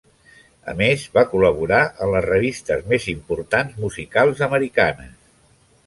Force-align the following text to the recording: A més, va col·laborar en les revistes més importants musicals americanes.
A 0.71 0.73
més, 0.79 1.03
va 1.17 1.23
col·laborar 1.33 1.83
en 2.05 2.13
les 2.17 2.27
revistes 2.29 2.83
més 2.95 3.07
importants 3.17 3.79
musicals 3.87 4.45
americanes. 4.51 5.19